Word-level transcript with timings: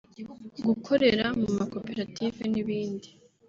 gukorera 0.65 1.25
mu 1.39 1.47
ma 1.55 1.65
koperative 1.73 2.37
n’ibindi 2.51 3.09